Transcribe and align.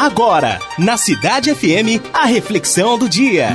Agora, 0.00 0.58
na 0.78 0.96
Cidade 0.96 1.54
FM, 1.54 2.00
a 2.10 2.24
reflexão 2.24 2.96
do 2.96 3.06
dia. 3.06 3.50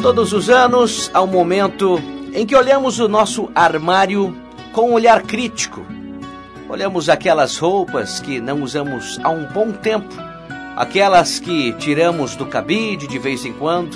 Todos 0.00 0.32
os 0.32 0.48
anos 0.48 1.10
há 1.12 1.20
um 1.20 1.26
momento 1.26 2.00
em 2.32 2.46
que 2.46 2.56
olhamos 2.56 2.98
o 2.98 3.06
nosso 3.06 3.50
armário 3.54 4.34
com 4.72 4.88
um 4.88 4.92
olhar 4.94 5.20
crítico. 5.20 5.84
Olhamos 6.70 7.10
aquelas 7.10 7.58
roupas 7.58 8.18
que 8.18 8.40
não 8.40 8.62
usamos 8.62 9.20
há 9.22 9.28
um 9.28 9.44
bom 9.52 9.72
tempo, 9.72 10.08
aquelas 10.74 11.38
que 11.38 11.74
tiramos 11.74 12.34
do 12.34 12.46
cabide 12.46 13.06
de 13.06 13.18
vez 13.18 13.44
em 13.44 13.52
quando, 13.52 13.94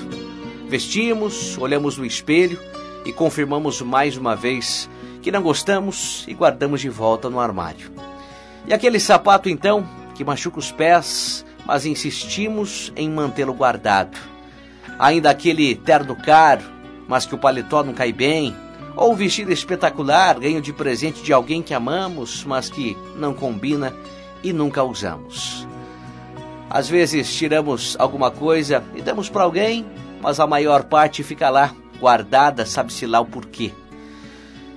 vestimos, 0.69 1.57
olhamos 1.57 1.97
no 1.97 2.05
espelho 2.05 2.61
e 3.03 3.15
confirmamos 3.15 3.81
mais 3.81 4.15
uma 4.19 4.37
vez 4.37 4.91
que 5.23 5.33
não 5.33 5.41
gostamos 5.41 6.23
e 6.29 6.35
guardamos 6.35 6.83
de 6.83 6.91
volta 6.91 7.31
no 7.31 7.41
armário. 7.41 7.91
E 8.67 8.75
aquele 8.75 8.99
sapato 8.99 9.49
então, 9.49 9.89
que 10.15 10.25
machuca 10.25 10.59
os 10.59 10.73
pés, 10.73 11.45
mas 11.65 11.87
insistimos 11.87 12.93
em 12.97 13.09
mantê-lo 13.09 13.55
guardado. 13.55 14.19
Ainda 14.99 15.31
aquele 15.31 15.75
terno 15.75 16.17
caro, 16.17 16.65
mas 17.07 17.27
que 17.27 17.35
o 17.35 17.39
paletó 17.39 17.85
não 17.85 17.93
cai 17.93 18.13
bem, 18.13 18.55
ou 18.97 19.13
o 19.13 19.17
vestido 19.17 19.53
espetacular, 19.53 20.39
ganho 20.41 20.61
de 20.61 20.73
presente 20.73 21.23
de 21.23 21.33
alguém 21.33 21.63
que 21.63 21.75
amamos, 21.75 22.45
mas 22.45 22.71
que 22.71 22.97
não 23.17 23.35
combina 23.35 23.95
e 24.43 24.53
nunca 24.53 24.83
usamos. 24.83 25.67
Às 26.69 26.89
vezes 26.89 27.33
tiramos 27.33 27.95
alguma 27.99 28.31
coisa 28.31 28.83
e 28.95 29.03
damos 29.03 29.29
para 29.29 29.45
alguém, 29.45 29.87
mas 30.21 30.41
a 30.41 30.47
maior 30.47 30.85
parte 30.85 31.23
fica 31.23 31.51
lá, 31.51 31.73
guardada, 32.01 32.67
sabe-se 32.67 33.07
lá 33.07 33.21
o 33.21 33.27
porquê. 33.27 33.71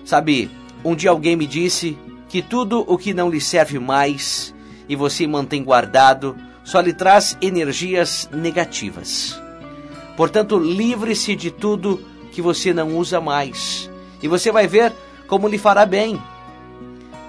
Sabe, 0.05 0.51
um 0.83 0.95
dia 0.95 1.09
alguém 1.09 1.35
me 1.35 1.47
disse 1.47 1.97
que 2.29 2.43
tudo 2.43 2.85
o 2.87 2.97
que 2.97 3.13
não 3.13 3.29
lhe 3.29 3.41
serve 3.41 3.79
mais 3.79 4.53
e 4.87 4.95
você 4.95 5.27
mantém 5.27 5.63
guardado 5.63 6.37
só 6.63 6.79
lhe 6.79 6.93
traz 6.93 7.35
energias 7.41 8.29
negativas. 8.31 9.41
Portanto, 10.15 10.59
livre-se 10.59 11.35
de 11.35 11.49
tudo 11.49 12.05
que 12.31 12.41
você 12.41 12.71
não 12.71 12.95
usa 12.95 13.19
mais 13.19 13.89
e 14.21 14.27
você 14.27 14.51
vai 14.51 14.67
ver 14.67 14.93
como 15.27 15.47
lhe 15.47 15.57
fará 15.57 15.85
bem. 15.85 16.21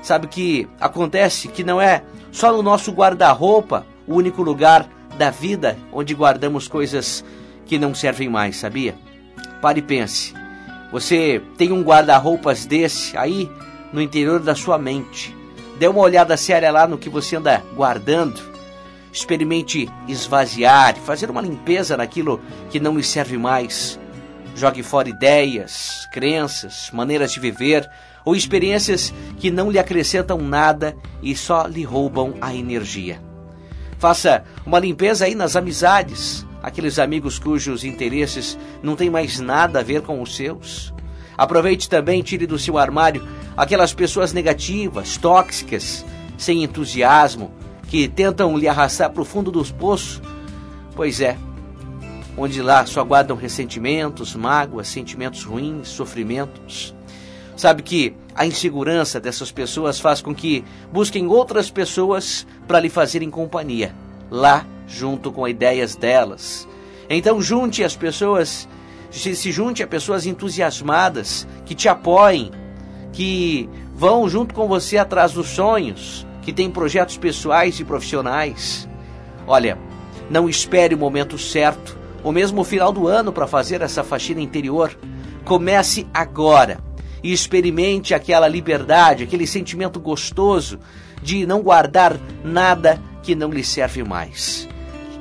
Sabe 0.03 0.27
que 0.27 0.69
acontece 0.79 1.49
que 1.49 1.65
não 1.65 1.81
é 1.81 2.03
só 2.31 2.53
no 2.53 2.63
nosso 2.63 2.93
guarda-roupa 2.93 3.87
o 4.07 4.15
único 4.15 4.43
lugar 4.43 4.89
da 5.17 5.31
vida 5.31 5.79
onde 5.93 6.15
guardamos 6.15 6.69
coisas 6.69 7.25
que 7.65 7.79
não 7.79 7.95
servem 7.95 8.29
mais, 8.29 8.57
sabia? 8.57 8.95
Pare 9.63 9.79
e 9.79 9.83
pense. 9.83 10.35
Você 10.93 11.41
tem 11.57 11.73
um 11.73 11.83
guarda-roupas 11.83 12.67
desse 12.67 13.17
aí 13.17 13.49
no 13.93 14.01
interior 14.01 14.41
da 14.41 14.55
sua 14.55 14.79
mente. 14.79 15.37
Dê 15.79 15.89
uma 15.89 16.01
olhada 16.01 16.37
séria 16.37 16.71
lá 16.71 16.87
no 16.87 16.99
que 16.99 17.09
você 17.09 17.37
anda 17.37 17.63
guardando. 17.75 18.41
Experimente 19.13 19.89
esvaziar, 20.07 20.97
fazer 20.97 21.31
uma 21.31 21.41
limpeza 21.41 21.97
naquilo 21.97 22.41
que 22.71 22.79
não 22.79 22.97
lhe 22.97 23.03
serve 23.03 23.37
mais. 23.37 23.99
Jogue 24.55 24.83
fora 24.83 25.09
ideias, 25.09 26.07
crenças, 26.13 26.91
maneiras 26.93 27.33
de 27.33 27.41
viver 27.41 27.89
ou 28.25 28.37
experiências 28.37 29.13
que 29.39 29.51
não 29.51 29.71
lhe 29.71 29.79
acrescentam 29.79 30.39
nada 30.39 30.97
e 31.23 31.35
só 31.35 31.67
lhe 31.67 31.83
roubam 31.83 32.35
a 32.41 32.55
energia. 32.55 33.21
Faça 33.99 34.45
uma 34.65 34.79
limpeza 34.79 35.25
aí 35.25 35.35
nas 35.35 35.57
amizades, 35.57 36.47
aqueles 36.63 36.99
amigos 36.99 37.39
cujos 37.39 37.85
interesses 37.85 38.59
não 38.83 38.97
têm 38.97 39.11
mais 39.11 39.41
nada 39.41 39.81
a 39.81 39.83
ver 39.83 40.03
com 40.03 40.21
os 40.21 40.37
seus. 40.37 40.93
Aproveite 41.37 41.89
também, 41.89 42.23
tire 42.23 42.47
do 42.47 42.59
seu 42.59 42.77
armário 42.77 43.27
aquelas 43.61 43.93
pessoas 43.93 44.33
negativas, 44.33 45.19
tóxicas, 45.19 46.03
sem 46.39 46.65
entusiasmo, 46.65 47.53
que 47.89 48.09
tentam 48.09 48.57
lhe 48.57 48.67
arrastar 48.67 49.11
para 49.11 49.21
o 49.21 49.25
fundo 49.25 49.51
dos 49.51 49.71
poços. 49.71 50.23
Pois 50.97 51.21
é, 51.21 51.37
onde 52.39 52.63
lá 52.63 52.87
só 52.87 53.05
guardam 53.05 53.37
ressentimentos, 53.37 54.35
mágoas, 54.35 54.89
sentimentos 54.89 55.45
ruins, 55.45 55.89
sofrimentos. 55.89 56.95
Sabe 57.55 57.83
que 57.83 58.15
a 58.35 58.47
insegurança 58.47 59.21
dessas 59.21 59.53
pessoas 59.53 60.01
faz 60.01 60.23
com 60.23 60.35
que 60.35 60.65
busquem 60.91 61.27
outras 61.27 61.71
pessoas 61.71 62.47
para 62.67 62.81
lhe 62.81 62.89
fazerem 62.89 63.29
companhia, 63.29 63.95
lá 64.31 64.65
junto 64.87 65.31
com 65.31 65.47
ideias 65.47 65.95
delas. 65.95 66.67
Então 67.11 67.43
junte 67.43 67.85
as 67.85 67.95
pessoas 67.95 68.67
se 69.11 69.53
junte 69.53 69.83
a 69.83 69.87
pessoas 69.87 70.25
entusiasmadas, 70.25 71.47
que 71.67 71.75
te 71.75 71.91
apoiem, 71.91 72.53
que 73.13 73.69
vão 73.95 74.29
junto 74.29 74.55
com 74.55 74.69
você 74.69 74.99
atrás 74.99 75.33
dos 75.33 75.49
sonhos, 75.49 76.27
que 76.43 76.53
têm 76.53 76.71
projetos 76.71 77.17
pessoais 77.17 77.79
e 77.81 77.85
profissionais. 77.85 78.89
Olha, 79.47 79.79
não 80.29 80.49
espere 80.49 80.95
o 80.95 80.99
momento 80.99 81.37
certo, 81.39 81.99
ou 82.23 82.33
mesmo 82.33 82.61
o 82.61 82.65
final 82.65 82.93
do 82.93 83.07
ano 83.07 83.33
para 83.33 83.47
fazer 83.47 83.83
essa 83.83 84.05
faxina 84.05 84.41
interior. 84.41 84.97
Comece 85.45 86.07
agora 86.13 86.79
e 87.23 87.33
experimente 87.33 88.15
aquela 88.15 88.49
liberdade, 88.49 89.25
aquele 89.25 89.47
sentimento 89.47 90.01
gostoso 90.01 90.79
de 91.23 91.47
não 91.47 91.63
guardar 91.63 92.17
nada 92.45 93.01
que 93.23 93.35
não 93.35 93.51
lhe 93.51 93.65
serve 93.65 94.03
mais. 94.03 94.69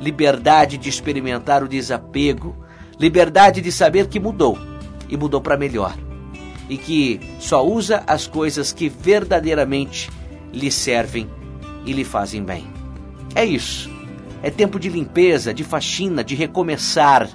Liberdade 0.01 0.77
de 0.77 0.87
experimentar 0.87 1.61
o 1.63 1.67
desapego, 1.67 2.55
Liberdade 2.99 3.61
de 3.61 3.71
saber 3.71 4.07
que 4.07 4.19
mudou 4.19 4.59
e 5.07 5.15
mudou 5.15 5.39
para 5.39 5.55
melhor. 5.55 5.95
E 6.69 6.77
que 6.77 7.19
só 7.39 7.65
usa 7.65 8.03
as 8.05 8.27
coisas 8.27 8.71
que 8.71 8.87
verdadeiramente 8.87 10.09
lhe 10.53 10.71
servem 10.71 11.29
e 11.85 11.91
lhe 11.91 12.03
fazem 12.03 12.43
bem. 12.43 12.67
É 13.35 13.43
isso. 13.43 13.89
É 14.41 14.49
tempo 14.49 14.79
de 14.79 14.87
limpeza, 14.87 15.53
de 15.53 15.63
faxina, 15.63 16.23
de 16.23 16.35
recomeçar. 16.35 17.27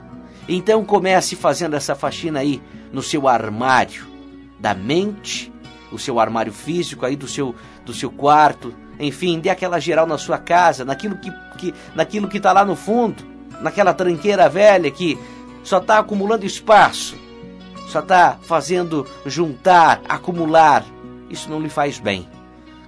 Então 0.48 0.84
comece 0.84 1.36
fazendo 1.36 1.74
essa 1.74 1.94
faxina 1.94 2.40
aí 2.40 2.62
no 2.92 3.02
seu 3.02 3.28
armário 3.28 4.06
da 4.58 4.72
mente, 4.72 5.52
o 5.90 5.98
seu 5.98 6.18
armário 6.18 6.52
físico 6.52 7.04
aí 7.04 7.16
do 7.16 7.28
seu 7.28 7.54
do 7.84 7.92
seu 7.92 8.10
quarto, 8.10 8.74
enfim, 8.98 9.38
dê 9.38 9.50
aquela 9.50 9.78
geral 9.78 10.06
na 10.06 10.16
sua 10.16 10.38
casa, 10.38 10.84
naquilo 10.84 11.16
que, 11.16 11.30
que 11.58 11.74
naquilo 11.94 12.28
que 12.28 12.38
está 12.38 12.52
lá 12.52 12.64
no 12.64 12.76
fundo, 12.76 13.22
naquela 13.60 13.92
tranqueira 13.92 14.48
velha 14.48 14.90
que 14.90 15.18
só 15.62 15.78
está 15.78 15.98
acumulando 15.98 16.46
espaço, 16.46 17.16
só 17.86 18.00
está 18.00 18.38
fazendo 18.42 19.06
juntar, 19.26 20.00
acumular. 20.08 20.84
Isso 21.30 21.50
não 21.50 21.60
lhe 21.60 21.68
faz 21.68 21.98
bem. 21.98 22.28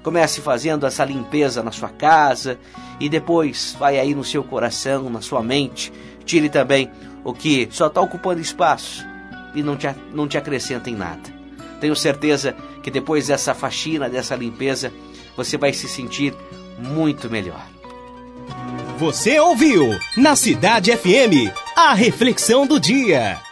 Comece 0.03 0.41
fazendo 0.41 0.87
essa 0.87 1.05
limpeza 1.05 1.63
na 1.63 1.73
sua 1.73 1.89
casa 1.89 2.59
e 3.01 3.09
depois 3.09 3.77
vai 3.79 3.99
aí 3.99 4.15
no 4.15 4.25
seu 4.25 4.45
coração, 4.45 5.11
na 5.11 5.21
sua 5.21 5.43
mente. 5.43 5.93
Tire 6.25 6.49
também 6.49 6.91
o 7.25 7.33
que 7.33 7.69
só 7.71 7.89
está 7.89 8.01
ocupando 8.01 8.41
espaço 8.41 9.05
e 9.55 9.63
não 9.63 9.77
te, 9.77 9.89
não 10.13 10.29
te 10.29 10.39
acrescenta 10.39 10.89
em 10.89 10.95
nada. 10.95 11.35
Tenho 11.81 11.97
certeza 11.97 12.55
que 12.83 12.91
depois 12.91 13.27
dessa 13.27 13.55
faxina, 13.55 14.09
dessa 14.09 14.37
limpeza, 14.37 14.93
você 15.37 15.57
vai 15.57 15.73
se 15.73 15.89
sentir 15.89 16.35
muito 16.79 17.29
melhor. 17.29 17.67
Você 18.99 19.39
ouviu 19.39 19.99
na 20.17 20.35
Cidade 20.37 20.97
FM 20.97 21.53
a 21.77 21.93
reflexão 21.93 22.67
do 22.67 22.81
dia. 22.81 23.46